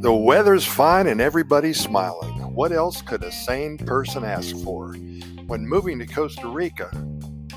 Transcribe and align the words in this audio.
The 0.00 0.14
weather's 0.14 0.64
fine 0.64 1.08
and 1.08 1.20
everybody's 1.20 1.78
smiling. 1.78 2.54
What 2.54 2.72
else 2.72 3.02
could 3.02 3.22
a 3.22 3.30
sane 3.30 3.76
person 3.76 4.24
ask 4.24 4.56
for? 4.64 4.94
When 5.46 5.68
moving 5.68 5.98
to 5.98 6.06
Costa 6.06 6.48
Rica, 6.48 6.86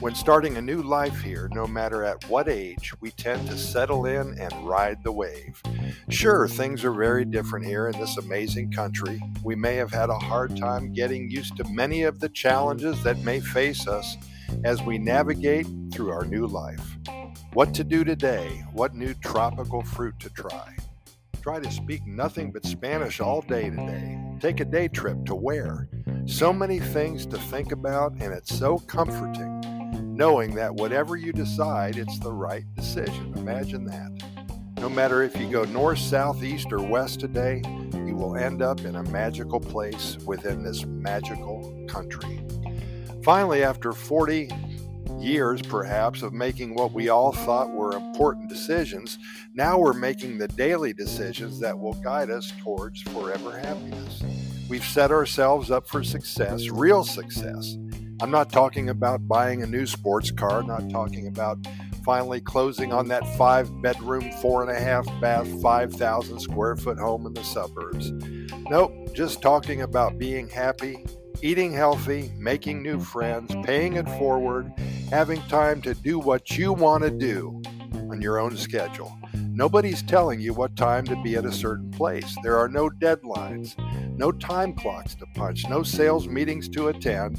when 0.00 0.16
starting 0.16 0.56
a 0.56 0.60
new 0.60 0.82
life 0.82 1.20
here, 1.20 1.48
no 1.52 1.68
matter 1.68 2.02
at 2.02 2.28
what 2.28 2.48
age, 2.48 2.92
we 3.00 3.12
tend 3.12 3.46
to 3.46 3.56
settle 3.56 4.06
in 4.06 4.36
and 4.40 4.52
ride 4.66 5.04
the 5.04 5.12
wave. 5.12 5.62
Sure, 6.08 6.48
things 6.48 6.82
are 6.82 6.92
very 6.92 7.24
different 7.24 7.64
here 7.64 7.86
in 7.86 8.00
this 8.00 8.16
amazing 8.16 8.72
country. 8.72 9.22
We 9.44 9.54
may 9.54 9.76
have 9.76 9.92
had 9.92 10.10
a 10.10 10.18
hard 10.18 10.56
time 10.56 10.92
getting 10.92 11.30
used 11.30 11.56
to 11.58 11.64
many 11.70 12.02
of 12.02 12.18
the 12.18 12.28
challenges 12.28 13.04
that 13.04 13.18
may 13.18 13.38
face 13.38 13.86
us 13.86 14.16
as 14.64 14.82
we 14.82 14.98
navigate 14.98 15.68
through 15.92 16.10
our 16.10 16.24
new 16.24 16.48
life. 16.48 16.98
What 17.52 17.72
to 17.74 17.84
do 17.84 18.02
today? 18.02 18.64
What 18.72 18.96
new 18.96 19.14
tropical 19.14 19.82
fruit 19.82 20.18
to 20.18 20.28
try? 20.30 20.74
Try 21.42 21.58
to 21.58 21.70
speak 21.72 22.06
nothing 22.06 22.52
but 22.52 22.64
Spanish 22.64 23.20
all 23.20 23.42
day 23.42 23.68
today. 23.68 24.18
Take 24.40 24.60
a 24.60 24.64
day 24.64 24.86
trip 24.86 25.24
to 25.26 25.34
where? 25.34 25.88
So 26.24 26.52
many 26.52 26.78
things 26.78 27.26
to 27.26 27.36
think 27.36 27.72
about, 27.72 28.12
and 28.12 28.32
it's 28.32 28.56
so 28.56 28.78
comforting 28.78 29.60
knowing 30.14 30.54
that 30.54 30.74
whatever 30.74 31.16
you 31.16 31.32
decide, 31.32 31.96
it's 31.96 32.18
the 32.20 32.32
right 32.32 32.64
decision. 32.74 33.32
Imagine 33.36 33.84
that. 33.86 34.10
No 34.78 34.88
matter 34.88 35.22
if 35.22 35.36
you 35.36 35.50
go 35.50 35.64
north, 35.64 35.98
south, 35.98 36.44
east, 36.44 36.72
or 36.72 36.80
west 36.80 37.18
today, 37.18 37.62
you 37.92 38.14
will 38.14 38.36
end 38.36 38.62
up 38.62 38.80
in 38.82 38.96
a 38.96 39.02
magical 39.04 39.58
place 39.58 40.18
within 40.26 40.62
this 40.62 40.84
magical 40.84 41.86
country. 41.88 42.44
Finally, 43.24 43.64
after 43.64 43.92
40 43.92 44.48
years 45.22 45.62
perhaps 45.62 46.22
of 46.22 46.32
making 46.32 46.74
what 46.74 46.92
we 46.92 47.08
all 47.08 47.32
thought 47.32 47.70
were 47.70 47.92
important 47.92 48.48
decisions, 48.48 49.18
now 49.54 49.78
we're 49.78 49.92
making 49.92 50.38
the 50.38 50.48
daily 50.48 50.92
decisions 50.92 51.60
that 51.60 51.78
will 51.78 51.94
guide 51.94 52.30
us 52.30 52.52
towards 52.62 53.00
forever 53.02 53.58
happiness. 53.58 54.22
We've 54.68 54.84
set 54.84 55.10
ourselves 55.10 55.70
up 55.70 55.86
for 55.86 56.02
success, 56.02 56.68
real 56.68 57.04
success. 57.04 57.76
I'm 58.20 58.30
not 58.30 58.52
talking 58.52 58.88
about 58.88 59.26
buying 59.28 59.62
a 59.62 59.66
new 59.66 59.86
sports 59.86 60.30
car, 60.30 60.62
not 60.62 60.90
talking 60.90 61.26
about 61.26 61.58
finally 62.04 62.40
closing 62.40 62.92
on 62.92 63.08
that 63.08 63.26
five 63.36 63.70
bedroom, 63.80 64.30
four 64.40 64.62
and 64.62 64.70
a 64.70 64.80
half 64.80 65.06
bath, 65.20 65.48
5,000 65.62 66.40
square 66.40 66.76
foot 66.76 66.98
home 66.98 67.26
in 67.26 67.34
the 67.34 67.44
suburbs. 67.44 68.10
Nope, 68.68 68.92
just 69.14 69.40
talking 69.40 69.82
about 69.82 70.18
being 70.18 70.48
happy 70.48 71.04
eating 71.42 71.72
healthy, 71.72 72.32
making 72.38 72.82
new 72.82 73.00
friends, 73.00 73.52
paying 73.64 73.94
it 73.94 74.08
forward, 74.10 74.72
having 75.12 75.42
time 75.42 75.82
to 75.82 75.92
do 75.92 76.18
what 76.18 76.56
you 76.56 76.72
want 76.72 77.04
to 77.04 77.10
do 77.10 77.60
on 78.10 78.22
your 78.22 78.38
own 78.38 78.56
schedule. 78.56 79.14
Nobody's 79.34 80.02
telling 80.02 80.40
you 80.40 80.54
what 80.54 80.74
time 80.74 81.04
to 81.04 81.22
be 81.22 81.36
at 81.36 81.44
a 81.44 81.52
certain 81.52 81.90
place. 81.90 82.34
There 82.42 82.56
are 82.56 82.66
no 82.66 82.88
deadlines, 82.88 83.76
no 84.16 84.32
time 84.32 84.72
clocks 84.72 85.14
to 85.16 85.26
punch, 85.34 85.68
no 85.68 85.82
sales 85.82 86.26
meetings 86.28 86.66
to 86.70 86.88
attend. 86.88 87.38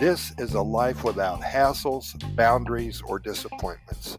This 0.00 0.32
is 0.38 0.54
a 0.54 0.62
life 0.62 1.04
without 1.04 1.42
hassles, 1.42 2.14
boundaries, 2.34 3.02
or 3.06 3.18
disappointments. 3.18 4.16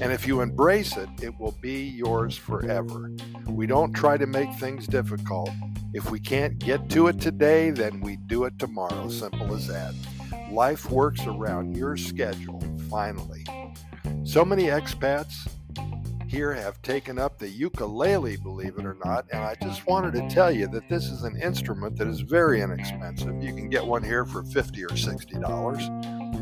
And 0.00 0.12
if 0.12 0.24
you 0.24 0.40
embrace 0.40 0.96
it, 0.96 1.08
it 1.20 1.36
will 1.40 1.56
be 1.60 1.88
yours 1.88 2.36
forever. 2.36 3.10
We 3.48 3.66
don't 3.66 3.92
try 3.92 4.16
to 4.16 4.28
make 4.28 4.54
things 4.54 4.86
difficult. 4.86 5.50
If 5.92 6.12
we 6.12 6.20
can't 6.20 6.56
get 6.60 6.88
to 6.90 7.08
it 7.08 7.20
today, 7.20 7.70
then 7.70 8.00
we 8.00 8.16
do 8.28 8.44
it 8.44 8.60
tomorrow. 8.60 9.08
Simple 9.08 9.52
as 9.56 9.66
that. 9.66 9.92
Life 10.50 10.90
works 10.90 11.26
around 11.26 11.76
your 11.76 11.96
schedule, 11.96 12.62
finally. 12.90 13.44
So 14.24 14.44
many 14.44 14.64
expats 14.64 15.48
here 16.28 16.52
have 16.52 16.80
taken 16.82 17.18
up 17.18 17.38
the 17.38 17.48
ukulele, 17.48 18.36
believe 18.36 18.78
it 18.78 18.84
or 18.84 18.96
not, 19.04 19.26
and 19.32 19.42
I 19.42 19.54
just 19.62 19.86
wanted 19.86 20.12
to 20.14 20.28
tell 20.28 20.52
you 20.52 20.68
that 20.68 20.88
this 20.88 21.06
is 21.06 21.22
an 21.22 21.40
instrument 21.40 21.96
that 21.96 22.06
is 22.06 22.20
very 22.20 22.60
inexpensive. 22.60 23.42
You 23.42 23.54
can 23.54 23.70
get 23.70 23.84
one 23.84 24.02
here 24.02 24.26
for 24.26 24.42
50 24.42 24.84
or 24.84 24.96
60 24.96 25.38
dollars. 25.38 25.82